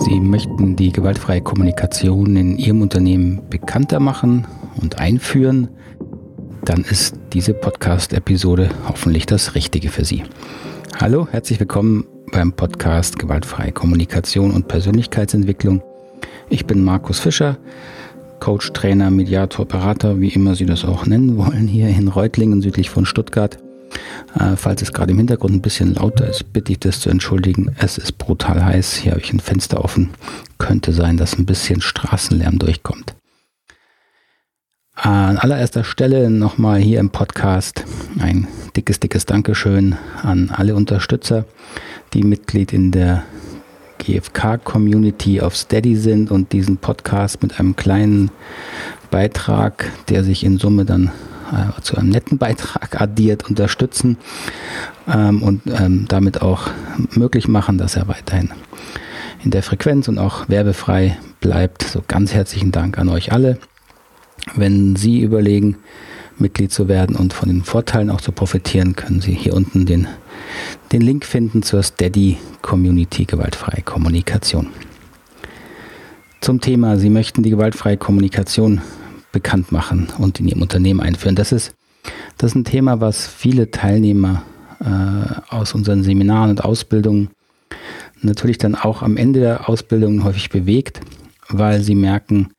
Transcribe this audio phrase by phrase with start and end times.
[0.00, 4.46] Sie möchten die gewaltfreie Kommunikation in Ihrem Unternehmen bekannter machen
[4.80, 5.68] und einführen,
[6.64, 10.24] dann ist diese Podcast-Episode hoffentlich das Richtige für Sie.
[11.00, 15.82] Hallo, herzlich willkommen beim Podcast Gewaltfreie Kommunikation und Persönlichkeitsentwicklung.
[16.48, 17.58] Ich bin Markus Fischer,
[18.40, 22.90] Coach, Trainer, Mediator, Berater, wie immer Sie das auch nennen wollen, hier in Reutlingen südlich
[22.90, 23.58] von Stuttgart.
[24.38, 27.74] Äh, falls es gerade im Hintergrund ein bisschen lauter ist, bitte ich das zu entschuldigen.
[27.78, 28.94] Es ist brutal heiß.
[28.96, 30.10] Hier habe ich ein Fenster offen.
[30.58, 33.14] Könnte sein, dass ein bisschen Straßenlärm durchkommt.
[34.96, 37.84] An allererster Stelle nochmal hier im Podcast
[38.20, 38.46] ein
[38.76, 41.44] dickes, dickes Dankeschön an alle Unterstützer,
[42.12, 43.24] die Mitglied in der
[43.98, 48.30] GFK-Community auf Steady sind und diesen Podcast mit einem kleinen
[49.10, 51.10] Beitrag, der sich in Summe dann
[51.54, 54.18] äh, zu einem netten Beitrag addiert, unterstützen
[55.06, 56.68] ähm, und ähm, damit auch
[57.12, 58.50] möglich machen, dass er weiterhin
[59.44, 61.82] in der Frequenz und auch werbefrei bleibt.
[61.82, 63.58] So ganz herzlichen Dank an euch alle.
[64.56, 65.76] Wenn Sie überlegen,
[66.38, 70.08] Mitglied zu werden und von den Vorteilen auch zu profitieren, können Sie hier unten den,
[70.92, 74.68] den Link finden zur Steady Community gewaltfreie Kommunikation.
[76.40, 78.82] Zum Thema, Sie möchten die gewaltfreie Kommunikation
[79.34, 81.36] bekannt machen und in ihrem Unternehmen einführen.
[81.36, 81.74] Das ist,
[82.38, 84.42] das ist ein Thema, was viele Teilnehmer
[84.80, 87.28] äh, aus unseren Seminaren und Ausbildungen
[88.22, 91.00] natürlich dann auch am Ende der Ausbildung häufig bewegt,
[91.48, 92.50] weil sie merken,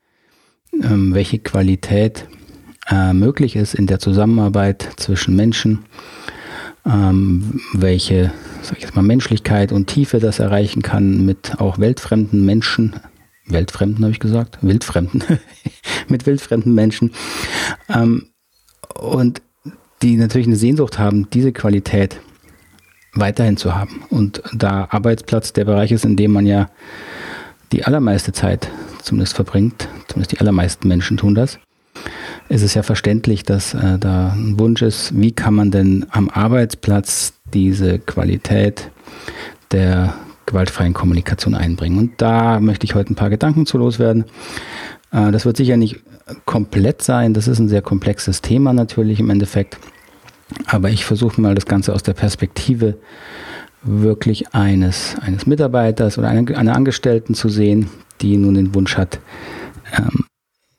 [0.84, 2.28] ähm, welche Qualität
[2.89, 5.80] äh, möglich ist in der Zusammenarbeit zwischen Menschen,
[6.86, 12.45] ähm, welche sag ich jetzt mal, Menschlichkeit und Tiefe das erreichen kann mit auch weltfremden
[12.45, 12.95] Menschen,
[13.48, 15.24] Weltfremden habe ich gesagt, Wildfremden,
[16.08, 17.12] mit wildfremden Menschen.
[17.90, 18.28] Ähm,
[19.00, 19.42] und
[20.02, 22.20] die natürlich eine Sehnsucht haben, diese Qualität
[23.14, 24.04] weiterhin zu haben.
[24.10, 26.70] Und da Arbeitsplatz der Bereich ist, in dem man ja
[27.72, 28.70] die allermeiste Zeit
[29.02, 31.60] zumindest verbringt, zumindest die allermeisten Menschen tun das,
[32.50, 36.30] ist es ja verständlich, dass äh, da ein Wunsch ist, wie kann man denn am
[36.30, 38.92] Arbeitsplatz diese Qualität
[39.72, 40.14] der
[40.45, 41.98] gewaltfreien Kommunikation einbringen.
[41.98, 44.26] Und da möchte ich heute ein paar Gedanken zu loswerden.
[45.11, 46.02] Äh, das wird sicher nicht
[46.45, 47.33] komplett sein.
[47.33, 49.78] Das ist ein sehr komplexes Thema natürlich im Endeffekt.
[50.67, 52.98] Aber ich versuche mal das Ganze aus der Perspektive
[53.82, 57.89] wirklich eines, eines Mitarbeiters oder einer, einer Angestellten zu sehen,
[58.22, 59.20] die nun den Wunsch hat,
[59.98, 60.26] ähm,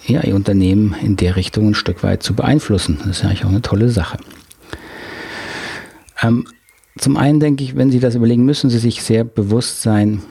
[0.04, 2.98] ja, ihr Unternehmen in der Richtung ein Stück weit zu beeinflussen.
[2.98, 4.18] Das ist ja eigentlich auch eine tolle Sache.
[6.22, 6.46] Ähm,
[6.98, 10.22] zum einen denke ich, wenn Sie das überlegen, müssen Sie sich sehr bewusst sein,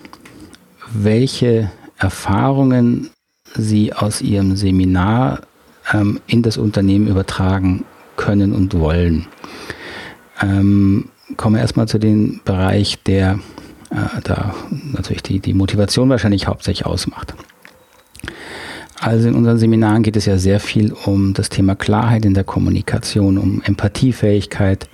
[0.93, 3.09] welche Erfahrungen
[3.55, 5.41] Sie aus Ihrem Seminar
[5.93, 9.27] ähm, in das Unternehmen übertragen können und wollen.
[10.41, 13.39] Ähm, kommen wir erstmal zu dem Bereich, der
[13.91, 14.55] äh, da
[14.91, 17.33] natürlich die, die Motivation wahrscheinlich hauptsächlich ausmacht.
[18.99, 22.43] Also in unseren Seminaren geht es ja sehr viel um das Thema Klarheit in der
[22.43, 24.89] Kommunikation, um Empathiefähigkeit,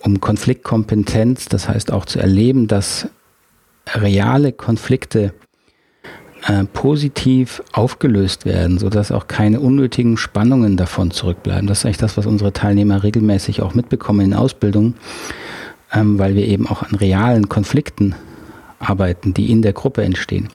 [0.00, 3.08] um Konfliktkompetenz, das heißt auch zu erleben, dass
[3.94, 5.32] reale Konflikte
[6.46, 11.66] äh, positiv aufgelöst werden, sodass auch keine unnötigen Spannungen davon zurückbleiben.
[11.66, 14.94] Das ist eigentlich das, was unsere Teilnehmer regelmäßig auch mitbekommen in Ausbildung,
[15.92, 18.14] ähm, weil wir eben auch an realen Konflikten
[18.78, 20.48] arbeiten, die in der Gruppe entstehen.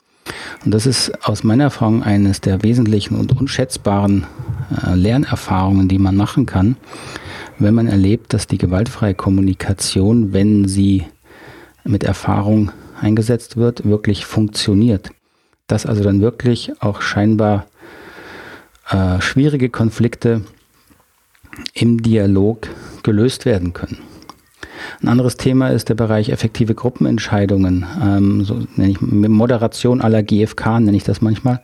[0.64, 4.26] Und das ist aus meiner Erfahrung eines der wesentlichen und unschätzbaren
[4.84, 6.78] äh, Lernerfahrungen, die man machen kann,
[7.58, 11.06] wenn man erlebt, dass die gewaltfreie Kommunikation, wenn sie
[11.84, 15.12] mit Erfahrung eingesetzt wird, wirklich funktioniert.
[15.68, 17.66] Dass also dann wirklich auch scheinbar
[18.90, 20.42] äh, schwierige Konflikte
[21.74, 22.68] im Dialog
[23.04, 23.98] gelöst werden können.
[25.02, 27.86] Ein anderes Thema ist der Bereich effektive Gruppenentscheidungen.
[28.02, 31.62] Ähm, so nenne ich Moderation aller GFK, nenne ich das manchmal.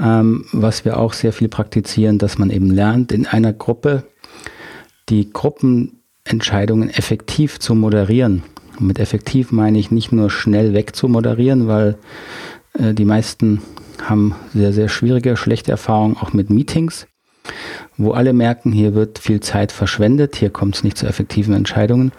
[0.00, 4.04] Ähm, was wir auch sehr viel praktizieren, dass man eben lernt, in einer Gruppe
[5.12, 8.42] die Gruppenentscheidungen effektiv zu moderieren.
[8.80, 11.98] Und mit effektiv meine ich nicht nur schnell weg zu moderieren, weil
[12.78, 13.60] äh, die meisten
[14.02, 17.06] haben sehr, sehr schwierige, schlechte Erfahrungen auch mit Meetings,
[17.98, 22.12] wo alle merken, hier wird viel Zeit verschwendet, hier kommt es nicht zu effektiven Entscheidungen.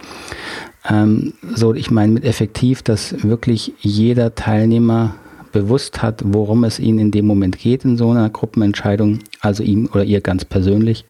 [0.88, 5.16] Ähm, so, ich meine mit effektiv, dass wirklich jeder Teilnehmer
[5.52, 9.90] bewusst hat, worum es ihnen in dem Moment geht in so einer Gruppenentscheidung, also ihm
[9.92, 11.06] oder ihr ganz persönlich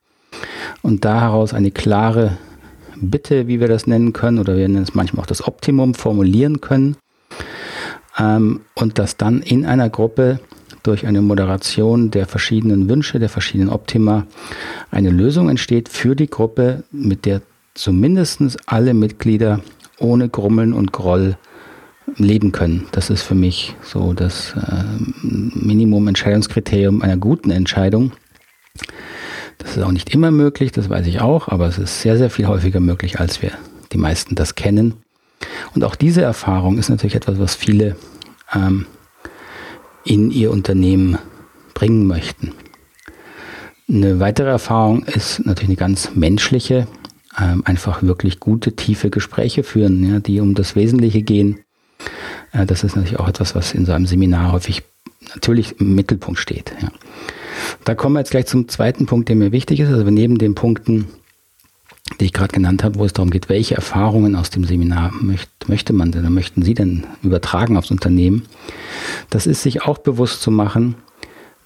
[0.82, 2.38] und daraus eine klare
[2.96, 6.62] Bitte, wie wir das nennen können, oder wir nennen es manchmal auch das Optimum, formulieren
[6.62, 6.96] können.
[8.18, 10.40] Ähm, und dass dann in einer Gruppe
[10.84, 14.28] durch eine Moderation der verschiedenen Wünsche, der verschiedenen Optima
[14.92, 17.42] eine Lösung entsteht für die Gruppe, mit der
[17.74, 19.62] zumindest alle Mitglieder
[20.00, 21.38] ohne Grummeln und Groll
[22.18, 22.86] leben können.
[22.92, 24.84] Das ist für mich so das äh,
[25.24, 28.12] Minimum-Entscheidungskriterium einer guten Entscheidung.
[29.58, 32.30] Das ist auch nicht immer möglich, das weiß ich auch, aber es ist sehr, sehr
[32.30, 33.52] viel häufiger möglich, als wir
[33.92, 34.96] die meisten das kennen.
[35.76, 37.96] Und auch diese Erfahrung ist natürlich etwas, was viele
[38.54, 38.86] ähm,
[40.04, 41.18] in ihr Unternehmen
[41.74, 42.54] bringen möchten.
[43.90, 46.88] Eine weitere Erfahrung ist natürlich eine ganz menschliche,
[47.40, 51.60] ähm, einfach wirklich gute, tiefe Gespräche führen, ja, die um das Wesentliche gehen.
[52.52, 54.84] Äh, das ist natürlich auch etwas, was in so einem Seminar häufig
[55.34, 56.74] natürlich im Mittelpunkt steht.
[56.82, 56.90] Ja.
[57.86, 59.90] Da kommen wir jetzt gleich zum zweiten Punkt, der mir wichtig ist.
[59.90, 61.08] Also neben den Punkten,
[62.20, 65.50] die ich gerade genannt habe, wo es darum geht, welche Erfahrungen aus dem Seminar möcht,
[65.68, 68.44] möchte man denn, möchten Sie denn übertragen aufs Unternehmen?
[69.30, 70.96] Das ist sich auch bewusst zu machen,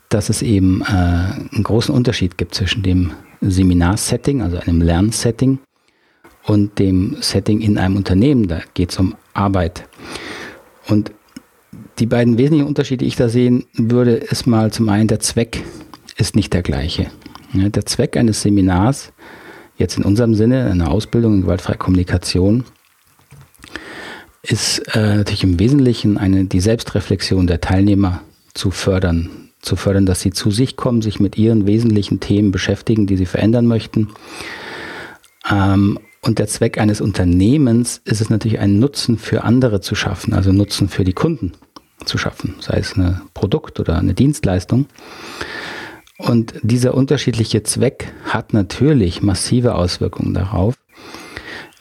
[0.09, 3.11] dass es eben äh, einen großen Unterschied gibt zwischen dem
[3.41, 5.59] Seminarsetting, also einem Lernsetting,
[6.45, 8.47] und dem Setting in einem Unternehmen.
[8.47, 9.83] Da geht es um Arbeit.
[10.87, 11.11] Und
[11.99, 15.63] die beiden wesentlichen Unterschiede, die ich da sehen würde, ist mal zum einen der Zweck
[16.17, 17.07] ist nicht der gleiche.
[17.53, 19.13] Ja, der Zweck eines Seminars,
[19.77, 22.65] jetzt in unserem Sinne, eine Ausbildung in gewaltfreie Kommunikation,
[24.41, 28.21] ist äh, natürlich im Wesentlichen eine, die Selbstreflexion der Teilnehmer
[28.53, 29.29] zu fördern,
[29.61, 33.25] zu fördern, dass sie zu sich kommen, sich mit ihren wesentlichen Themen beschäftigen, die sie
[33.25, 34.09] verändern möchten.
[35.49, 40.33] Ähm, und der Zweck eines Unternehmens ist es natürlich, einen Nutzen für andere zu schaffen,
[40.33, 41.53] also Nutzen für die Kunden
[42.05, 44.87] zu schaffen, sei es ein Produkt oder eine Dienstleistung.
[46.17, 50.75] Und dieser unterschiedliche Zweck hat natürlich massive Auswirkungen darauf,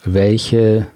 [0.05, 0.87] welche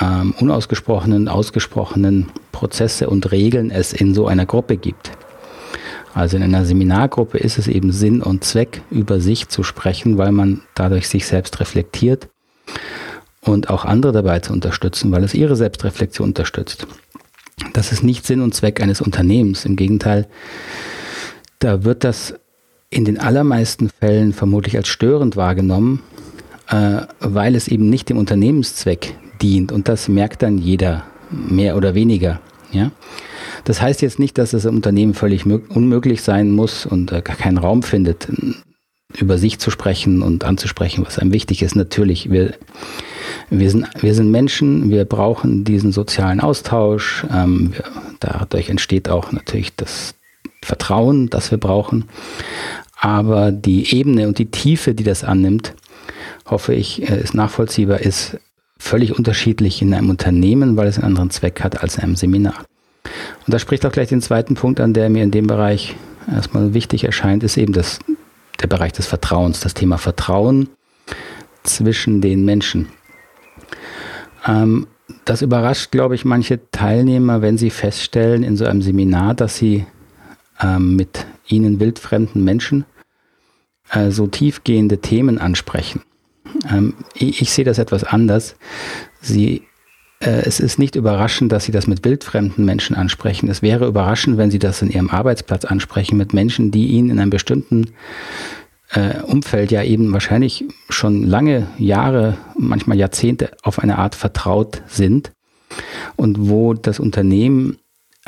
[0.00, 5.10] ähm, unausgesprochenen, ausgesprochenen Prozesse und Regeln es in so einer Gruppe gibt.
[6.14, 10.32] Also in einer Seminargruppe ist es eben Sinn und Zweck, über sich zu sprechen, weil
[10.32, 12.28] man dadurch sich selbst reflektiert
[13.42, 16.86] und auch andere dabei zu unterstützen, weil es ihre Selbstreflexion unterstützt.
[17.74, 19.64] Das ist nicht Sinn und Zweck eines Unternehmens.
[19.66, 20.26] Im Gegenteil,
[21.58, 22.34] da wird das
[22.96, 26.00] in den allermeisten Fällen vermutlich als störend wahrgenommen,
[26.70, 29.70] äh, weil es eben nicht dem Unternehmenszweck dient.
[29.70, 32.40] Und das merkt dann jeder mehr oder weniger.
[32.72, 32.90] Ja?
[33.64, 37.58] Das heißt jetzt nicht, dass es im Unternehmen völlig unmöglich sein muss und äh, keinen
[37.58, 38.28] Raum findet,
[39.14, 41.76] über sich zu sprechen und anzusprechen, was einem wichtig ist.
[41.76, 42.54] Natürlich, wir,
[43.50, 47.26] wir, sind, wir sind Menschen, wir brauchen diesen sozialen Austausch.
[47.30, 47.84] Ähm, wir,
[48.20, 50.14] dadurch entsteht auch natürlich das
[50.66, 52.06] Vertrauen, das wir brauchen.
[52.98, 55.74] Aber die Ebene und die Tiefe, die das annimmt,
[56.46, 58.38] hoffe ich, äh, ist nachvollziehbar, ist
[58.78, 62.64] völlig unterschiedlich in einem Unternehmen, weil es einen anderen Zweck hat als in einem Seminar.
[63.46, 65.96] Und da spricht auch gleich den zweiten Punkt an, der mir in dem Bereich
[66.30, 67.98] erstmal wichtig erscheint, ist eben das,
[68.60, 70.68] der Bereich des Vertrauens, das Thema Vertrauen
[71.62, 72.88] zwischen den Menschen.
[74.46, 74.86] Ähm,
[75.24, 79.86] das überrascht, glaube ich, manche Teilnehmer, wenn sie feststellen in so einem Seminar, dass sie
[80.60, 82.84] ähm, mit ihnen wildfremden Menschen
[83.90, 86.02] äh, so tiefgehende Themen ansprechen.
[86.70, 88.56] Ähm, ich, ich sehe das etwas anders.
[89.20, 89.62] Sie
[90.20, 93.48] äh, es ist nicht überraschend, dass Sie das mit wildfremden Menschen ansprechen.
[93.48, 97.20] Es wäre überraschend, wenn Sie das in Ihrem Arbeitsplatz ansprechen mit Menschen, die Ihnen in
[97.20, 97.92] einem bestimmten
[98.90, 105.32] äh, Umfeld ja eben wahrscheinlich schon lange Jahre, manchmal Jahrzehnte auf eine Art vertraut sind
[106.14, 107.78] und wo das Unternehmen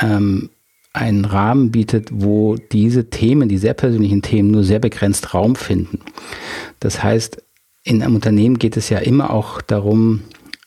[0.00, 0.50] ähm,
[0.98, 6.00] einen Rahmen bietet, wo diese Themen, die sehr persönlichen Themen, nur sehr begrenzt Raum finden.
[6.80, 7.42] Das heißt,
[7.84, 10.22] in einem Unternehmen geht es ja immer auch darum,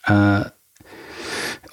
[0.05, 0.41] äh,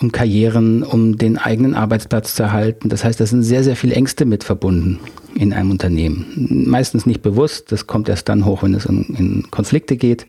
[0.01, 2.89] um Karrieren, um den eigenen Arbeitsplatz zu erhalten.
[2.89, 5.01] Das heißt, da sind sehr, sehr viele Ängste mit verbunden
[5.35, 6.67] in einem Unternehmen.
[6.69, 10.27] Meistens nicht bewusst, das kommt erst dann hoch, wenn es in, in Konflikte geht.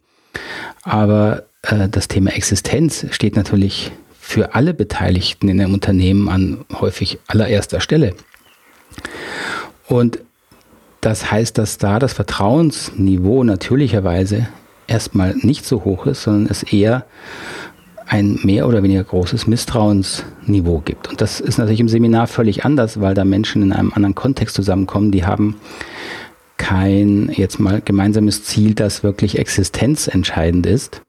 [0.83, 3.91] Aber äh, das Thema Existenz steht natürlich
[4.29, 8.13] für alle Beteiligten in einem Unternehmen an häufig allererster Stelle.
[9.87, 10.19] Und
[11.01, 14.47] das heißt, dass da das Vertrauensniveau natürlicherweise
[14.85, 17.05] erstmal nicht so hoch ist, sondern es eher
[18.05, 21.07] ein mehr oder weniger großes Misstrauensniveau gibt.
[21.07, 24.55] Und das ist natürlich im Seminar völlig anders, weil da Menschen in einem anderen Kontext
[24.55, 25.55] zusammenkommen, die haben
[26.57, 31.01] kein jetzt mal gemeinsames Ziel, das wirklich existenzentscheidend ist.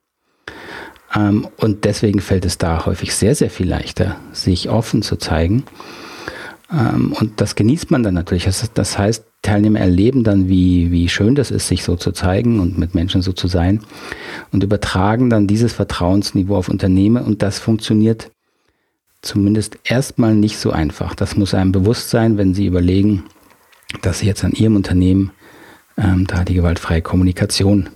[1.14, 5.64] Ähm, und deswegen fällt es da häufig sehr, sehr viel leichter, sich offen zu zeigen.
[6.72, 8.44] Ähm, und das genießt man dann natürlich.
[8.74, 12.78] Das heißt, Teilnehmer erleben dann, wie, wie schön das ist, sich so zu zeigen und
[12.78, 13.80] mit Menschen so zu sein
[14.52, 18.30] und übertragen dann dieses Vertrauensniveau auf Unternehmen und das funktioniert
[19.22, 21.14] zumindest erstmal nicht so einfach.
[21.14, 23.24] Das muss einem bewusst sein, wenn Sie überlegen,
[24.02, 25.32] dass Sie jetzt an Ihrem Unternehmen
[25.96, 27.88] ähm, da die gewaltfreie Kommunikation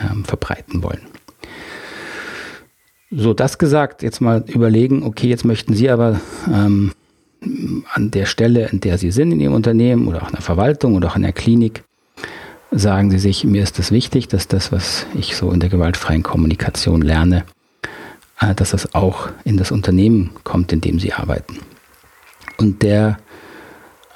[0.00, 1.00] ähm, verbreiten wollen.
[3.10, 6.92] So, das gesagt, jetzt mal überlegen, okay, jetzt möchten Sie aber ähm,
[7.92, 10.94] an der Stelle, in der Sie sind in Ihrem Unternehmen oder auch in der Verwaltung
[10.94, 11.84] oder auch in der Klinik,
[12.70, 15.70] sagen Sie sich, mir ist es das wichtig, dass das, was ich so in der
[15.70, 17.44] gewaltfreien Kommunikation lerne,
[18.40, 21.60] äh, dass das auch in das Unternehmen kommt, in dem Sie arbeiten.
[22.58, 23.18] Und der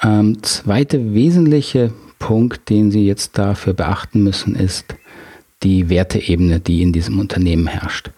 [0.02, 4.94] ähm, zweite wesentliche Punkt, den Sie jetzt dafür beachten müssen, ist
[5.62, 8.10] die Werteebene, die in diesem Unternehmen herrscht.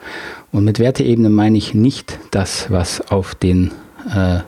[0.53, 3.71] Und mit Werteebene meine ich nicht das, was auf den
[4.15, 4.41] äh,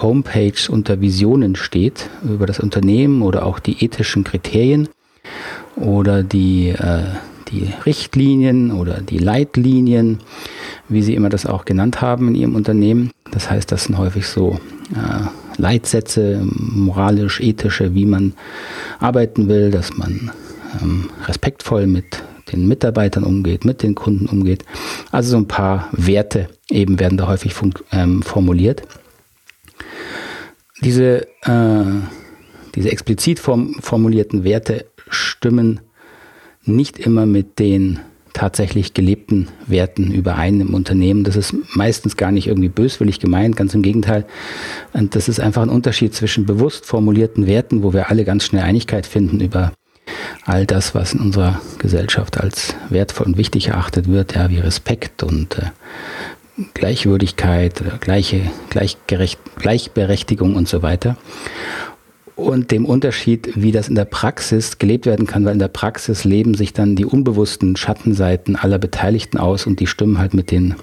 [0.00, 4.88] Homepage unter Visionen steht über das Unternehmen oder auch die ethischen Kriterien
[5.76, 7.04] oder die, äh,
[7.52, 10.18] die Richtlinien oder die Leitlinien,
[10.88, 13.10] wie Sie immer das auch genannt haben in Ihrem Unternehmen.
[13.30, 14.60] Das heißt, das sind häufig so
[14.92, 15.26] äh,
[15.58, 18.34] Leitsätze, moralisch, ethische, wie man
[18.98, 20.30] arbeiten will, dass man
[20.82, 24.64] ähm, respektvoll mit den Mitarbeitern umgeht, mit den Kunden umgeht.
[25.10, 27.54] Also so ein paar Werte eben werden da häufig
[27.92, 28.82] ähm, formuliert.
[30.82, 31.84] Diese, äh,
[32.74, 35.80] diese explizit form formulierten Werte stimmen
[36.64, 38.00] nicht immer mit den
[38.32, 41.24] tatsächlich gelebten Werten überein im Unternehmen.
[41.24, 44.26] Das ist meistens gar nicht irgendwie böswillig gemeint, ganz im Gegenteil.
[44.92, 48.62] Und das ist einfach ein Unterschied zwischen bewusst formulierten Werten, wo wir alle ganz schnell
[48.62, 49.72] Einigkeit finden über
[50.44, 55.22] all das, was in unserer Gesellschaft als wertvoll und wichtig erachtet wird, ja, wie Respekt
[55.22, 55.70] und äh,
[56.74, 61.16] Gleichwürdigkeit, gleiche, Gleichgerecht, Gleichberechtigung und so weiter.
[62.34, 66.24] Und dem Unterschied, wie das in der Praxis gelebt werden kann, weil in der Praxis
[66.24, 70.74] leben sich dann die unbewussten Schattenseiten aller Beteiligten aus und die stimmen halt mit den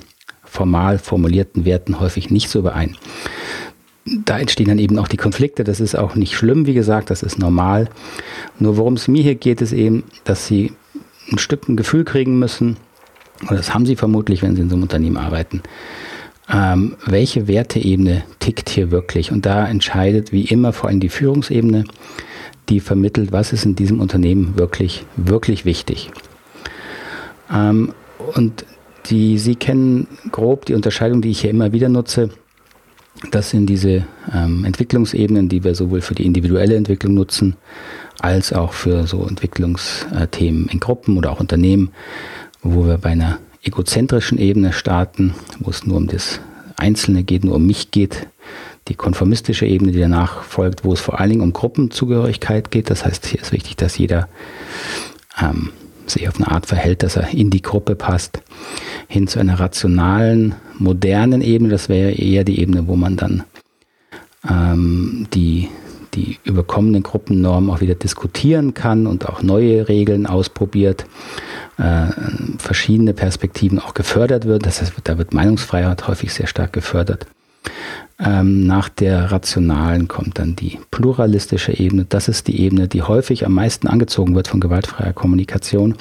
[0.43, 2.95] formal formulierten Werten häufig nicht so überein
[4.05, 5.63] da entstehen dann eben auch die Konflikte.
[5.63, 7.89] Das ist auch nicht schlimm, wie gesagt, das ist normal.
[8.59, 10.73] Nur worum es mir hier geht, ist eben, dass sie
[11.31, 12.77] ein Stück ein Gefühl kriegen müssen,
[13.47, 15.61] oder das haben sie vermutlich, wenn sie in so einem Unternehmen arbeiten,
[16.51, 19.31] ähm, welche Werteebene tickt hier wirklich.
[19.31, 21.85] Und da entscheidet wie immer vor allem die Führungsebene,
[22.69, 26.11] die vermittelt, was ist in diesem Unternehmen wirklich, wirklich wichtig.
[27.51, 27.93] Ähm,
[28.35, 28.65] und
[29.07, 32.29] die, Sie kennen grob die Unterscheidung, die ich hier immer wieder nutze
[33.31, 37.55] das sind diese ähm, Entwicklungsebenen, die wir sowohl für die individuelle Entwicklung nutzen,
[38.19, 41.91] als auch für so Entwicklungsthemen in Gruppen oder auch Unternehmen,
[42.61, 46.39] wo wir bei einer egozentrischen Ebene starten, wo es nur um das
[46.77, 48.27] Einzelne geht, nur um mich geht.
[48.89, 52.89] Die konformistische Ebene, die danach folgt, wo es vor allen Dingen um Gruppenzugehörigkeit geht.
[52.89, 54.27] Das heißt, hier ist wichtig, dass jeder
[55.41, 55.69] ähm,
[56.07, 58.41] sich auf eine Art verhält, dass er in die Gruppe passt,
[59.07, 61.69] hin zu einer rationalen, modernen Ebene.
[61.69, 63.43] Das wäre eher die Ebene, wo man dann
[64.49, 65.69] ähm, die,
[66.13, 71.05] die überkommenen Gruppennormen auch wieder diskutieren kann und auch neue Regeln ausprobiert,
[71.77, 72.07] äh,
[72.57, 74.65] verschiedene Perspektiven auch gefördert wird.
[74.65, 77.25] Das heißt, da wird Meinungsfreiheit häufig sehr stark gefördert.
[78.19, 82.05] Ähm, nach der rationalen kommt dann die pluralistische Ebene.
[82.07, 85.95] Das ist die Ebene, die häufig am meisten angezogen wird von gewaltfreier Kommunikation,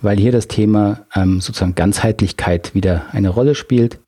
[0.00, 3.98] weil hier das Thema ähm, sozusagen Ganzheitlichkeit wieder eine Rolle spielt.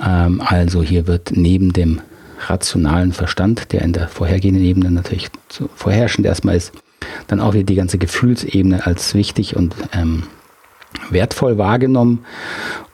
[0.00, 2.00] Ähm, also hier wird neben dem
[2.46, 5.30] rationalen Verstand, der in der vorhergehenden Ebene natürlich
[5.74, 6.72] vorherrschend erstmal ist,
[7.26, 10.24] dann auch wieder die ganze Gefühlsebene als wichtig und ähm,
[11.10, 12.24] wertvoll wahrgenommen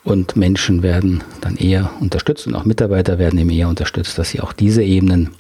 [0.05, 4.41] und Menschen werden dann eher unterstützt und auch Mitarbeiter werden eben eher unterstützt, dass sie
[4.41, 5.31] auch diese Ebenen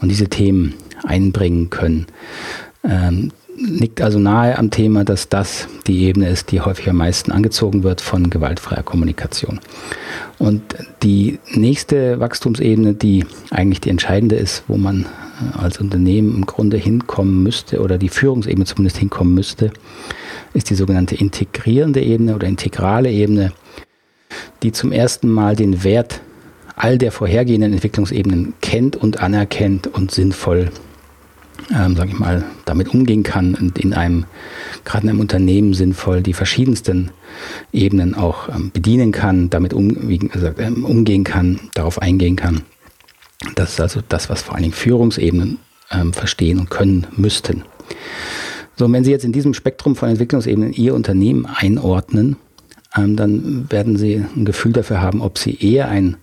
[0.00, 2.06] und diese Themen einbringen können.
[2.84, 7.32] Ähm, liegt also nahe am Thema, dass das die Ebene ist, die häufig am meisten
[7.32, 9.60] angezogen wird von gewaltfreier Kommunikation.
[10.38, 10.62] Und
[11.02, 15.06] die nächste Wachstumsebene, die eigentlich die entscheidende ist, wo man
[15.54, 19.72] äh, als Unternehmen im Grunde hinkommen müsste oder die Führungsebene zumindest hinkommen müsste,
[20.56, 23.52] ist die sogenannte integrierende Ebene oder integrale Ebene,
[24.62, 26.20] die zum ersten Mal den Wert
[26.74, 30.70] all der vorhergehenden Entwicklungsebenen kennt und anerkennt und sinnvoll,
[31.74, 34.24] ähm, sage ich mal, damit umgehen kann und in einem,
[34.84, 37.10] gerade in einem Unternehmen sinnvoll die verschiedensten
[37.72, 42.62] Ebenen auch ähm, bedienen kann, damit um, wie gesagt, ähm, umgehen kann, darauf eingehen kann.
[43.54, 45.58] Das ist also das, was vor allen Dingen Führungsebenen
[45.90, 47.62] ähm, verstehen und können müssten.
[48.76, 52.36] So, und wenn Sie jetzt in diesem Spektrum von Entwicklungsebenen Ihr Unternehmen einordnen,
[52.94, 56.16] ähm, dann werden Sie ein Gefühl dafür haben, ob Sie eher ein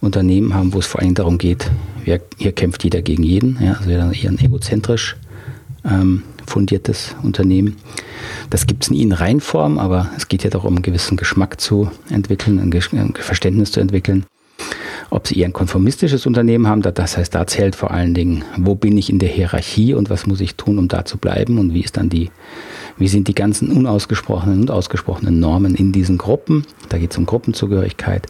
[0.00, 1.70] Unternehmen haben, wo es vor allem darum geht,
[2.04, 5.16] wer, hier kämpft jeder gegen jeden, ja, also eher ein egozentrisch
[5.84, 7.76] ähm, fundiertes Unternehmen.
[8.50, 11.90] Das gibt es in Ihnen Reinform, aber es geht ja darum, einen gewissen Geschmack zu
[12.10, 14.26] entwickeln, ein Verständnis zu entwickeln
[15.14, 18.74] ob sie eher ein konformistisches Unternehmen haben, das heißt, da zählt vor allen Dingen, wo
[18.74, 21.72] bin ich in der Hierarchie und was muss ich tun, um da zu bleiben und
[21.72, 22.32] wie ist dann die,
[22.98, 26.66] wie sind die ganzen unausgesprochenen und ausgesprochenen Normen in diesen Gruppen.
[26.88, 28.26] Da geht es um Gruppenzugehörigkeit.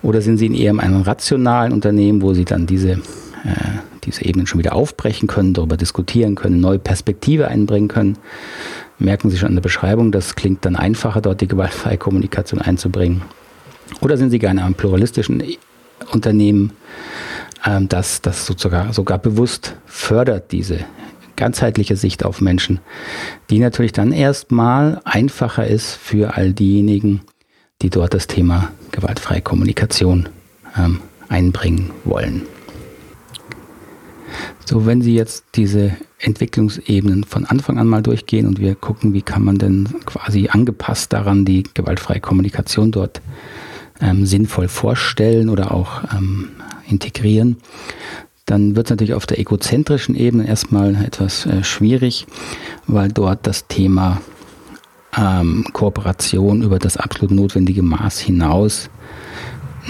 [0.00, 2.98] Oder sind sie in eher einem rationalen Unternehmen, wo sie dann diese, äh,
[4.04, 8.18] diese Ebenen schon wieder aufbrechen können, darüber diskutieren können, neue Perspektive einbringen können.
[9.00, 13.22] Merken Sie schon an der Beschreibung, das klingt dann einfacher, dort die gewaltfreie Kommunikation einzubringen.
[14.00, 15.40] Oder sind Sie gerne einem pluralistischen
[16.12, 16.72] Unternehmen,
[17.64, 20.80] ähm, das, das sogar, sogar bewusst fördert, diese
[21.36, 22.80] ganzheitliche Sicht auf Menschen,
[23.48, 27.20] die natürlich dann erstmal einfacher ist für all diejenigen,
[27.80, 30.28] die dort das Thema gewaltfreie Kommunikation
[30.76, 32.42] ähm, einbringen wollen.
[34.64, 39.22] So, wenn Sie jetzt diese Entwicklungsebenen von Anfang an mal durchgehen und wir gucken, wie
[39.22, 43.22] kann man denn quasi angepasst daran die gewaltfreie Kommunikation dort
[44.00, 46.50] ähm, sinnvoll vorstellen oder auch ähm,
[46.88, 47.56] integrieren,
[48.46, 52.26] dann wird es natürlich auf der egozentrischen Ebene erstmal etwas äh, schwierig,
[52.86, 54.20] weil dort das Thema
[55.16, 58.88] ähm, Kooperation über das absolut notwendige Maß hinaus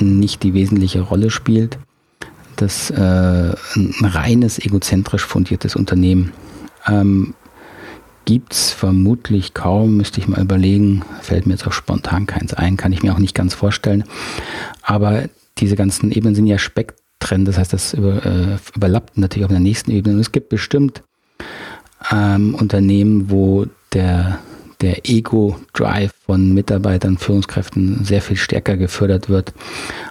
[0.00, 1.78] nicht die wesentliche Rolle spielt.
[2.56, 6.32] Das äh, ein reines egozentrisch fundiertes Unternehmen
[6.86, 7.34] ähm,
[8.28, 11.02] gibt es vermutlich kaum, müsste ich mal überlegen.
[11.22, 14.04] Fällt mir jetzt auch spontan keins ein, kann ich mir auch nicht ganz vorstellen.
[14.82, 19.50] Aber diese ganzen Ebenen sind ja Spektren, das heißt, das über, äh, überlappt natürlich auf
[19.50, 20.16] der nächsten Ebene.
[20.16, 21.02] Und es gibt bestimmt
[22.12, 24.40] ähm, Unternehmen, wo der,
[24.80, 29.52] der Ego-Drive von Mitarbeitern, Führungskräften sehr viel stärker gefördert wird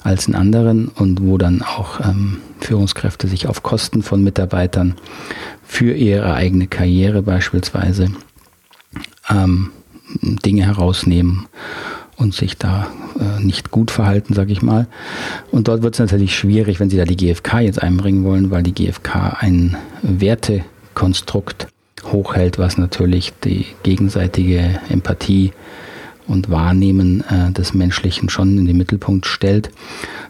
[0.04, 4.96] als in anderen und wo dann auch ähm, Führungskräfte sich auf Kosten von Mitarbeitern
[5.66, 8.12] für ihre eigene Karriere beispielsweise
[9.30, 9.72] ähm,
[10.22, 11.48] Dinge herausnehmen
[12.18, 12.88] und sich da
[13.20, 14.88] äh, nicht gut verhalten, sage ich mal.
[15.52, 18.64] Und dort wird es natürlich schwierig, wenn Sie da die GfK jetzt einbringen wollen, weil
[18.64, 21.68] die GfK ein Wertekonstrukt
[22.06, 25.52] hochhält, was natürlich die gegenseitige Empathie
[26.28, 29.72] und Wahrnehmen äh, des Menschlichen schon in den Mittelpunkt stellt.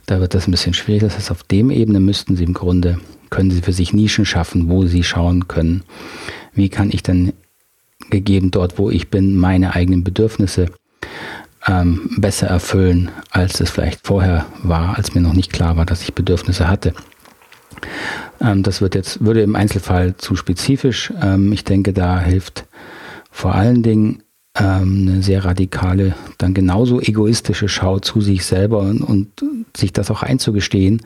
[0.05, 1.01] Da wird das ein bisschen schwierig.
[1.01, 4.69] Das heißt, auf dem Ebene müssten Sie im Grunde können sie für sich Nischen schaffen,
[4.69, 5.83] wo sie schauen können,
[6.53, 7.33] wie kann ich denn
[8.09, 10.67] gegeben dort, wo ich bin, meine eigenen Bedürfnisse
[11.65, 16.03] ähm, besser erfüllen, als es vielleicht vorher war, als mir noch nicht klar war, dass
[16.03, 16.93] ich Bedürfnisse hatte.
[18.41, 21.13] Ähm, das wird jetzt, würde im Einzelfall zu spezifisch.
[21.21, 22.65] Ähm, ich denke, da hilft
[23.31, 24.23] vor allen Dingen
[24.55, 29.27] ähm, eine sehr radikale, dann genauso egoistische Schau zu sich selber und, und
[29.75, 31.01] sich das auch einzugestehen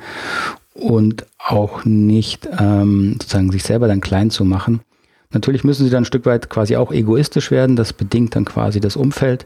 [0.74, 4.80] und auch nicht sozusagen sich selber dann klein zu machen.
[5.34, 7.76] Natürlich müssen sie dann ein Stück weit quasi auch egoistisch werden.
[7.76, 9.46] Das bedingt dann quasi das Umfeld.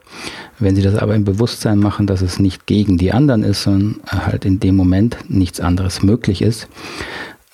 [0.58, 4.02] Wenn sie das aber im Bewusstsein machen, dass es nicht gegen die anderen ist, sondern
[4.08, 6.68] halt in dem Moment nichts anderes möglich ist,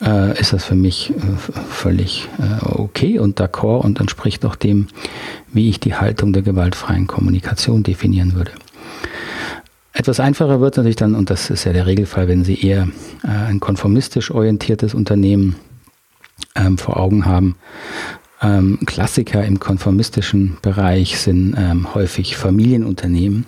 [0.02, 4.88] äh, ist das für mich äh, völlig äh, okay und d'accord und entspricht auch dem,
[5.52, 8.52] wie ich die Haltung der gewaltfreien Kommunikation definieren würde.
[9.94, 12.88] Etwas einfacher wird natürlich dann, und das ist ja der Regelfall, wenn Sie eher
[13.24, 15.56] äh, ein konformistisch orientiertes Unternehmen
[16.56, 17.56] ähm, vor Augen haben.
[18.42, 23.46] Ähm, Klassiker im konformistischen Bereich sind ähm, häufig Familienunternehmen.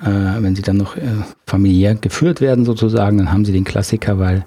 [0.00, 1.00] Äh, wenn sie dann noch äh,
[1.46, 4.44] familiär geführt werden sozusagen, dann haben sie den Klassiker, weil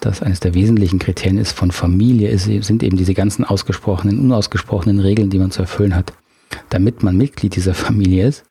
[0.00, 5.00] das eines der wesentlichen Kriterien ist von Familie, ist, sind eben diese ganzen ausgesprochenen, unausgesprochenen
[5.00, 6.12] Regeln, die man zu erfüllen hat,
[6.70, 8.44] damit man Mitglied dieser Familie ist.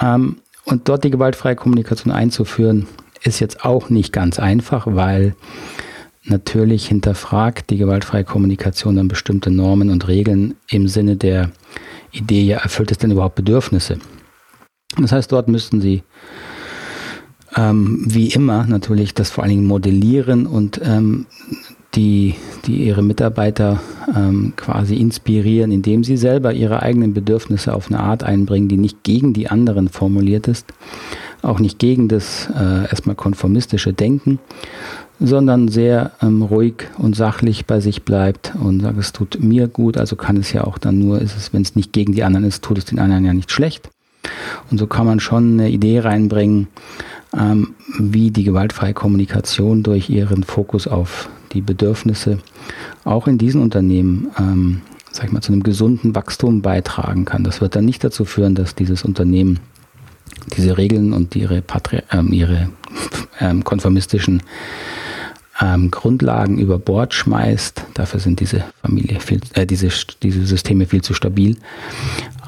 [0.00, 2.86] Ähm, und dort die gewaltfreie Kommunikation einzuführen,
[3.22, 5.34] ist jetzt auch nicht ganz einfach, weil
[6.24, 11.50] natürlich hinterfragt die gewaltfreie Kommunikation dann bestimmte Normen und Regeln im Sinne der
[12.12, 13.98] Idee, ja, erfüllt es denn überhaupt Bedürfnisse?
[14.98, 16.02] Das heißt, dort müssten Sie
[17.56, 21.26] ähm, wie immer natürlich das vor allen Dingen modellieren und ähm,
[21.94, 22.36] die,
[22.66, 23.80] die ihre Mitarbeiter
[24.16, 29.02] ähm, quasi inspirieren, indem sie selber ihre eigenen Bedürfnisse auf eine Art einbringen, die nicht
[29.02, 30.72] gegen die anderen formuliert ist,
[31.42, 34.38] auch nicht gegen das äh, erstmal konformistische Denken,
[35.20, 39.98] sondern sehr ähm, ruhig und sachlich bei sich bleibt und sagt, es tut mir gut,
[39.98, 42.46] also kann es ja auch dann nur, ist es, wenn es nicht gegen die anderen
[42.46, 43.90] ist, tut es den anderen ja nicht schlecht.
[44.70, 46.68] Und so kann man schon eine Idee reinbringen,
[47.36, 52.38] ähm, wie die gewaltfreie Kommunikation durch ihren Fokus auf die Bedürfnisse
[53.04, 57.44] auch in diesen Unternehmen, ähm, sag ich mal, zu einem gesunden Wachstum beitragen kann.
[57.44, 59.60] Das wird dann nicht dazu führen, dass dieses Unternehmen
[60.56, 62.70] diese Regeln und ihre, Patri ähm, ihre
[63.40, 64.42] ähm, konformistischen
[65.60, 67.84] ähm, Grundlagen über Bord schmeißt.
[67.94, 69.88] Dafür sind diese Familie viel, äh, diese,
[70.22, 71.56] diese Systeme viel zu stabil.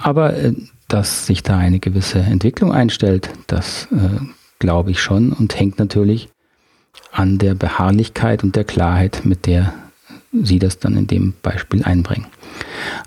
[0.02, 0.52] Aber äh,
[0.88, 4.20] dass sich da eine gewisse Entwicklung einstellt, das äh,
[4.64, 6.30] glaube ich schon und hängt natürlich
[7.12, 9.74] an der Beharrlichkeit und der Klarheit, mit der
[10.32, 12.26] Sie das dann in dem Beispiel einbringen.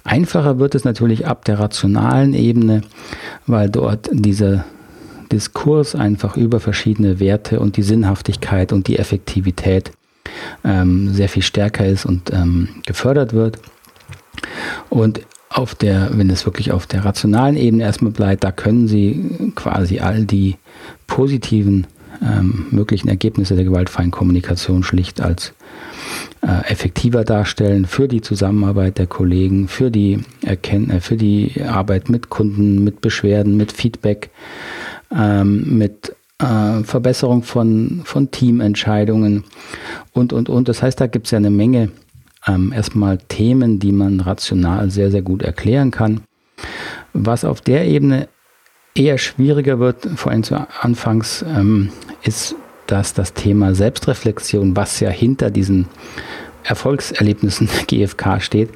[0.03, 2.81] Einfacher wird es natürlich ab der rationalen Ebene,
[3.47, 4.65] weil dort dieser
[5.31, 9.91] Diskurs einfach über verschiedene Werte und die Sinnhaftigkeit und die Effektivität
[10.63, 13.57] ähm, sehr viel stärker ist und ähm, gefördert wird.
[14.89, 19.51] Und auf der, wenn es wirklich auf der rationalen Ebene erstmal bleibt, da können Sie
[19.55, 20.55] quasi all die
[21.17, 21.87] positiven
[22.21, 25.51] ähm, möglichen Ergebnisse der gewaltfreien Kommunikation schlicht als
[26.43, 32.09] äh, effektiver darstellen für die Zusammenarbeit der Kollegen, für die Erkenn äh, für die Arbeit
[32.09, 34.29] mit Kunden, mit Beschwerden, mit Feedback,
[35.11, 39.43] ähm, mit äh, Verbesserung von, von Teamentscheidungen
[40.13, 40.69] und, und, und.
[40.69, 41.89] Das heißt, da gibt es ja eine Menge
[42.45, 46.21] ähm, erstmal Themen, die man rational sehr, sehr gut erklären kann.
[47.13, 48.27] Was auf der Ebene
[48.97, 51.89] eher schwieriger wird, vor allem zu Anfangs, ähm,
[52.23, 52.55] ist,
[52.87, 55.87] dass das Thema Selbstreflexion, was ja hinter diesen
[56.63, 58.69] Erfolgserlebnissen GFK steht,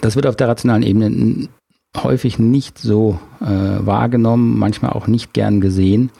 [0.00, 1.48] das wird auf der rationalen Ebene
[1.96, 6.10] häufig nicht so äh, wahrgenommen, manchmal auch nicht gern gesehen,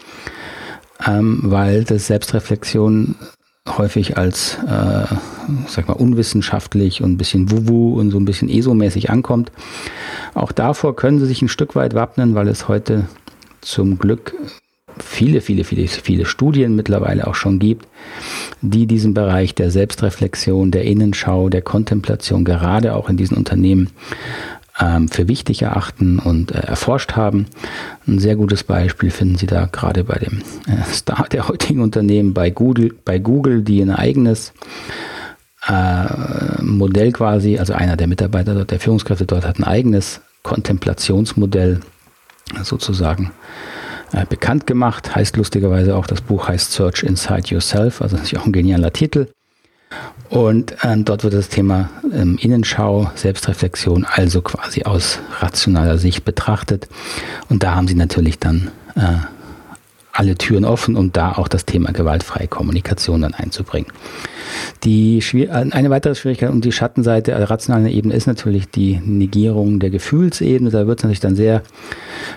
[1.07, 3.17] ähm, weil das Selbstreflexion
[3.77, 5.05] häufig als, äh,
[5.67, 9.53] sag mal, unwissenschaftlich und ein bisschen wuwu und so ein bisschen ESO-mäßig ankommt.
[10.35, 13.07] Auch davor können sie sich ein Stück weit wappnen, weil es heute
[13.61, 14.35] zum Glück
[15.03, 17.87] viele, viele, viele, viele Studien mittlerweile auch schon gibt,
[18.63, 23.91] die diesen Bereich der Selbstreflexion, der Innenschau, der Kontemplation gerade auch in diesen Unternehmen
[25.11, 27.47] für wichtig erachten und äh, erforscht haben.
[28.07, 30.39] Ein sehr gutes Beispiel finden Sie da gerade bei dem
[30.69, 34.53] äh, Star der heutigen Unternehmen, bei Google, bei Google die ein eigenes
[35.67, 41.81] äh, Modell quasi, also einer der Mitarbeiter dort, der Führungskräfte dort hat ein eigenes Kontemplationsmodell
[42.63, 43.33] sozusagen
[44.31, 45.15] bekannt gemacht.
[45.15, 49.27] Heißt lustigerweise auch, das Buch heißt Search Inside Yourself, also ist auch ein genialer Titel.
[50.31, 56.89] Und ähm, dort wird das Thema ähm, Innenschau, Selbstreflexion, also quasi aus rationaler Sicht betrachtet.
[57.49, 59.17] Und da haben sie natürlich dann äh,
[60.13, 63.91] alle Türen offen, um da auch das Thema gewaltfreie Kommunikation dann einzubringen.
[64.83, 69.91] Die eine weitere Schwierigkeit und die Schattenseite der rationalen Ebene ist natürlich die Negierung der
[69.91, 70.71] Gefühlsebene.
[70.71, 71.63] Da wird es natürlich dann sehr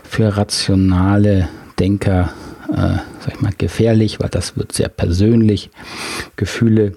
[0.04, 1.50] für rationale
[1.80, 2.32] Denker,
[2.72, 5.72] äh, sag ich mal, gefährlich, weil das wird sehr persönlich.
[6.36, 6.94] Gefühle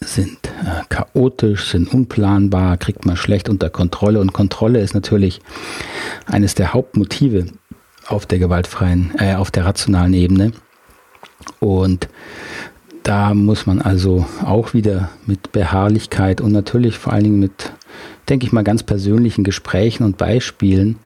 [0.00, 5.40] sind äh, chaotisch, sind unplanbar, kriegt man schlecht unter Kontrolle und Kontrolle ist natürlich
[6.26, 7.46] eines der Hauptmotive
[8.06, 10.52] auf der gewaltfreien, äh, auf der rationalen Ebene.
[11.60, 12.08] Und
[13.02, 17.72] da muss man also auch wieder mit Beharrlichkeit und natürlich vor allen Dingen mit,
[18.28, 20.98] denke ich mal, ganz persönlichen Gesprächen und Beispielen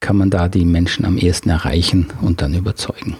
[0.00, 3.16] kann man da die Menschen am ehesten erreichen und dann überzeugen.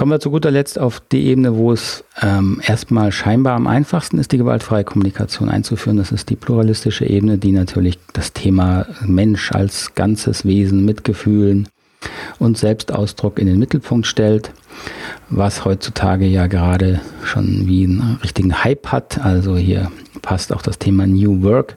[0.00, 4.16] Kommen wir zu guter Letzt auf die Ebene, wo es ähm, erstmal scheinbar am einfachsten
[4.16, 5.98] ist, die gewaltfreie Kommunikation einzuführen.
[5.98, 11.68] Das ist die pluralistische Ebene, die natürlich das Thema Mensch als ganzes Wesen mit Gefühlen
[12.38, 14.52] und Selbstausdruck in den Mittelpunkt stellt,
[15.28, 19.22] was heutzutage ja gerade schon wie einen richtigen Hype hat.
[19.22, 21.76] Also hier passt auch das Thema New Work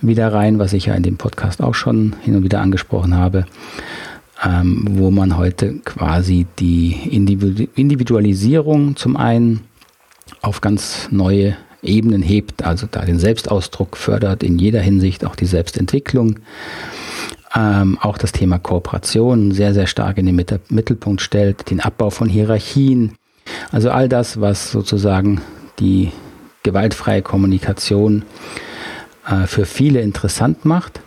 [0.00, 3.44] wieder rein, was ich ja in dem Podcast auch schon hin und wieder angesprochen habe
[4.44, 9.60] ähm, wo man heute quasi die Individualisierung zum einen
[10.42, 15.46] auf ganz neue Ebenen hebt, also da den Selbstausdruck fördert in jeder Hinsicht, auch die
[15.46, 16.40] Selbstentwicklung.
[17.54, 22.28] Ähm, auch das Thema Kooperation sehr, sehr stark in den Mittelpunkt stellt, den Abbau von
[22.28, 23.12] Hierarchien,
[23.70, 25.40] also all das, was sozusagen
[25.78, 26.10] die
[26.64, 28.24] gewaltfreie Kommunikation
[29.28, 31.00] äh, für viele interessant macht.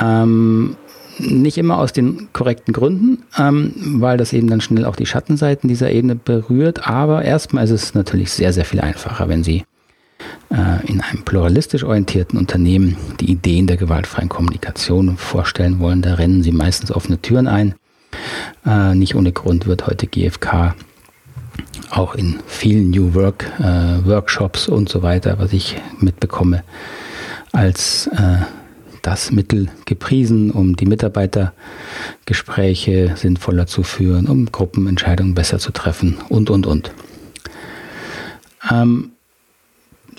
[0.00, 0.76] Ähm,
[1.18, 5.68] nicht immer aus den korrekten Gründen, ähm, weil das eben dann schnell auch die Schattenseiten
[5.68, 6.88] dieser Ebene berührt.
[6.88, 9.64] Aber erstmal ist es natürlich sehr, sehr viel einfacher, wenn Sie
[10.50, 16.02] äh, in einem pluralistisch orientierten Unternehmen die Ideen der gewaltfreien Kommunikation vorstellen wollen.
[16.02, 17.74] Da rennen Sie meistens offene Türen ein.
[18.66, 20.74] Äh, nicht ohne Grund wird heute GFK
[21.90, 26.62] auch in vielen New Work äh, Workshops und so weiter, was ich mitbekomme,
[27.52, 28.44] als äh,
[29.08, 36.50] das Mittel gepriesen, um die Mitarbeitergespräche sinnvoller zu führen, um Gruppenentscheidungen besser zu treffen und,
[36.50, 36.92] und, und.
[38.70, 39.12] Ähm,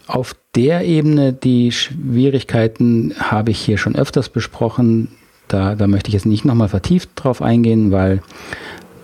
[0.07, 5.09] auf der Ebene, die Schwierigkeiten habe ich hier schon öfters besprochen.
[5.47, 8.23] Da, da möchte ich jetzt nicht nochmal vertieft drauf eingehen, weil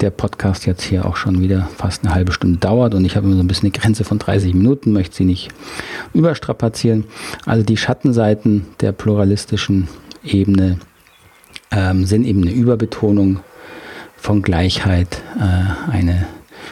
[0.01, 3.27] der Podcast jetzt hier auch schon wieder fast eine halbe Stunde dauert und ich habe
[3.27, 5.51] immer so ein bisschen eine Grenze von 30 Minuten, möchte sie nicht
[6.15, 7.05] überstrapazieren.
[7.45, 9.87] Also die Schattenseiten der pluralistischen
[10.23, 10.79] Ebene
[11.71, 13.41] ähm, sind eben eine Überbetonung
[14.15, 16.25] von Gleichheit, äh, eine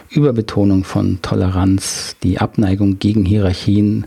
[0.09, 4.05] Überbetonung von Toleranz, die Abneigung gegen Hierarchien,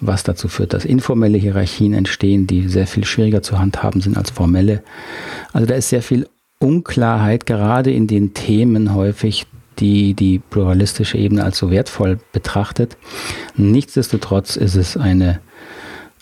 [0.00, 4.30] was dazu führt, dass informelle Hierarchien entstehen, die sehr viel schwieriger zu handhaben sind als
[4.30, 4.82] formelle.
[5.52, 9.46] Also da ist sehr viel Unklarheit, gerade in den Themen häufig,
[9.78, 12.96] die die pluralistische Ebene als so wertvoll betrachtet.
[13.56, 15.40] Nichtsdestotrotz ist es eine,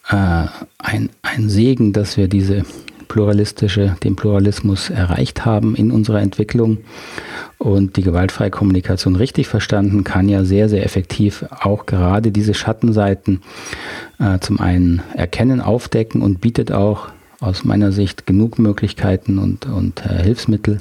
[0.09, 0.47] äh,
[0.79, 2.65] ein, ein Segen, dass wir diese
[3.13, 6.79] pluralistische, den Pluralismus erreicht haben in unserer Entwicklung.
[7.59, 13.43] Und die gewaltfreie Kommunikation richtig verstanden kann ja sehr, sehr effektiv auch gerade diese Schattenseiten
[14.19, 20.07] äh, zum einen erkennen, aufdecken und bietet auch aus meiner Sicht genug Möglichkeiten und, und
[20.07, 20.81] äh, Hilfsmittel,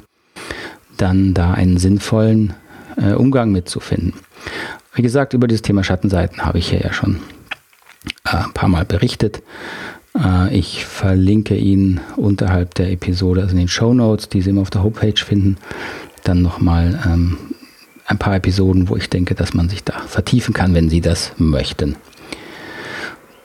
[0.96, 2.54] dann da einen sinnvollen
[2.96, 4.14] äh, Umgang mitzufinden.
[4.94, 7.20] Wie gesagt, über dieses Thema Schattenseiten habe ich hier ja schon
[8.24, 9.42] äh, ein paar Mal berichtet.
[10.16, 14.62] Äh, ich verlinke Ihnen unterhalb der Episode, also in den Show Notes, die Sie immer
[14.62, 15.56] auf der Homepage finden,
[16.24, 17.38] dann nochmal ähm,
[18.06, 21.32] ein paar Episoden, wo ich denke, dass man sich da vertiefen kann, wenn Sie das
[21.38, 21.96] möchten.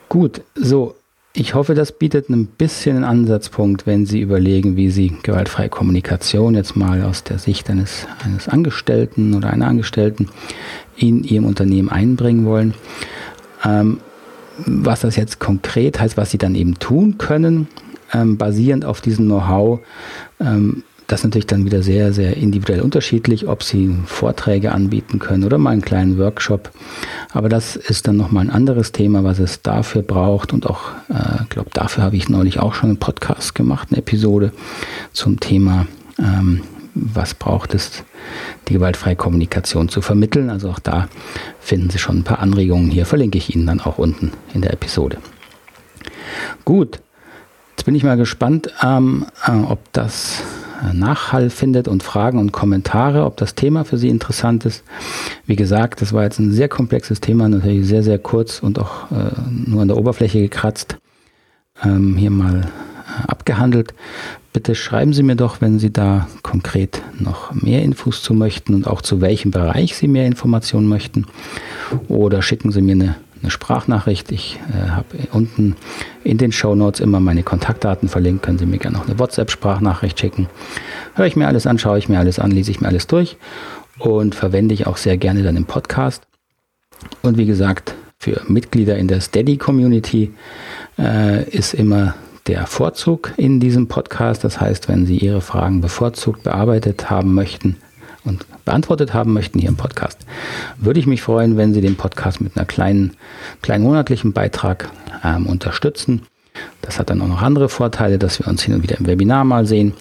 [0.09, 0.95] Gut, so,
[1.39, 6.55] ich hoffe, das bietet ein bisschen einen Ansatzpunkt, wenn Sie überlegen, wie Sie gewaltfreie Kommunikation
[6.55, 10.29] jetzt mal aus der Sicht eines, eines Angestellten oder einer Angestellten
[10.95, 12.73] in Ihrem Unternehmen einbringen wollen.
[13.63, 13.99] Ähm,
[14.65, 17.67] was das jetzt konkret heißt, was Sie dann eben tun können,
[18.11, 19.81] ähm, basierend auf diesem Know-how,
[20.39, 25.45] ähm, das ist natürlich dann wieder sehr, sehr individuell unterschiedlich, ob Sie Vorträge anbieten können
[25.45, 26.69] oder mal einen kleinen Workshop.
[27.31, 30.51] Aber das ist dann nochmal ein anderes Thema, was es dafür braucht.
[30.51, 33.99] Und auch, ich äh, glaube, dafür habe ich neulich auch schon einen Podcast gemacht, eine
[33.99, 34.51] Episode
[35.13, 35.87] zum Thema,
[36.19, 38.03] ähm, was braucht es,
[38.67, 40.49] die gewaltfreie Kommunikation zu vermitteln.
[40.49, 41.07] Also auch da
[41.61, 44.73] finden Sie schon ein paar Anregungen hier, verlinke ich Ihnen dann auch unten in der
[44.73, 45.19] Episode.
[46.65, 46.99] Gut,
[47.71, 50.43] jetzt bin ich mal gespannt, ähm, äh, ob das
[50.93, 54.83] Nachhall findet und Fragen und Kommentare, ob das Thema für Sie interessant ist.
[55.45, 59.11] Wie gesagt, das war jetzt ein sehr komplexes Thema, natürlich sehr, sehr kurz und auch
[59.11, 59.31] äh,
[59.65, 60.97] nur an der Oberfläche gekratzt.
[61.83, 63.93] Ähm, hier mal äh, abgehandelt.
[64.53, 68.87] Bitte schreiben Sie mir doch, wenn Sie da konkret noch mehr Infos zu möchten und
[68.87, 71.25] auch zu welchem Bereich Sie mehr Informationen möchten.
[72.07, 74.31] Oder schicken Sie mir eine eine Sprachnachricht.
[74.31, 75.75] Ich äh, habe unten
[76.23, 78.43] in den Show Notes immer meine Kontaktdaten verlinkt.
[78.43, 80.47] Können Sie mir gerne noch eine WhatsApp-Sprachnachricht schicken.
[81.15, 83.37] Höre ich mir alles an, schaue ich mir alles an, lese ich mir alles durch
[83.99, 86.23] und verwende ich auch sehr gerne dann im Podcast.
[87.21, 90.33] Und wie gesagt, für Mitglieder in der Steady Community
[90.97, 92.15] äh, ist immer
[92.47, 94.43] der Vorzug in diesem Podcast.
[94.43, 97.77] Das heißt, wenn Sie Ihre Fragen bevorzugt bearbeitet haben möchten,
[98.23, 100.19] und beantwortet haben möchten hier im Podcast,
[100.77, 103.15] würde ich mich freuen, wenn Sie den Podcast mit einer kleinen,
[103.61, 104.89] kleinen monatlichen Beitrag
[105.23, 106.23] ähm, unterstützen.
[106.81, 109.43] Das hat dann auch noch andere Vorteile, dass wir uns hin und wieder im Webinar
[109.43, 109.93] mal sehen,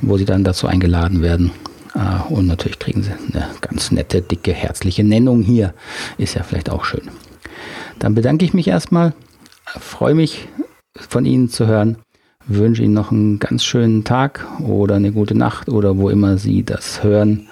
[0.00, 1.52] wo Sie dann dazu eingeladen werden.
[1.94, 5.74] Äh, und natürlich kriegen Sie eine ganz nette, dicke, herzliche Nennung hier.
[6.18, 7.08] Ist ja vielleicht auch schön.
[7.98, 9.14] Dann bedanke ich mich erstmal,
[9.66, 10.48] freue mich
[10.96, 11.98] von Ihnen zu hören
[12.46, 16.62] wünsche Ihnen noch einen ganz schönen Tag oder eine gute Nacht oder wo immer Sie
[16.62, 17.48] das hören.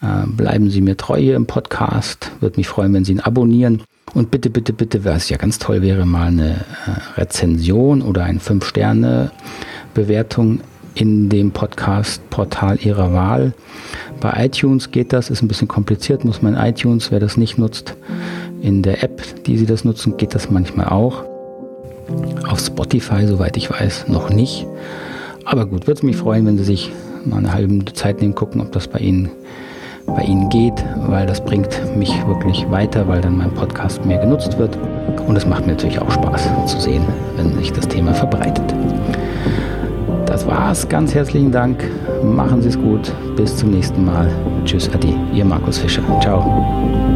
[0.00, 2.32] Äh, bleiben Sie mir treu hier im Podcast.
[2.40, 3.82] Würde mich freuen, wenn Sie ihn abonnieren.
[4.14, 8.38] Und bitte, bitte, bitte, was ja ganz toll wäre, mal eine äh, Rezension oder eine
[8.38, 10.60] 5-Sterne-Bewertung
[10.94, 13.52] in dem Podcast-Portal Ihrer Wahl.
[14.20, 17.94] Bei iTunes geht das, ist ein bisschen kompliziert, muss man iTunes, wer das nicht nutzt.
[18.62, 21.27] In der App, die Sie das nutzen, geht das manchmal auch.
[22.48, 24.66] Auf Spotify, soweit ich weiß, noch nicht.
[25.44, 26.90] Aber gut, würde es mich freuen, wenn Sie sich
[27.24, 29.30] mal eine halbe Minute Zeit nehmen, gucken, ob das bei Ihnen,
[30.06, 34.58] bei Ihnen geht, weil das bringt mich wirklich weiter, weil dann mein Podcast mehr genutzt
[34.58, 34.78] wird.
[35.26, 37.04] Und es macht mir natürlich auch Spaß zu sehen,
[37.36, 38.74] wenn sich das Thema verbreitet.
[40.24, 40.88] Das war's.
[40.88, 41.84] Ganz herzlichen Dank.
[42.22, 43.12] Machen Sie es gut.
[43.36, 44.30] Bis zum nächsten Mal.
[44.64, 45.14] Tschüss, Adi.
[45.34, 46.02] Ihr Markus Fischer.
[46.20, 47.07] Ciao.